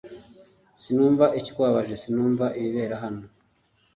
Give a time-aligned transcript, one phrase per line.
[0.81, 3.23] Sinumva ikikubabaje Sinumva ibibera hano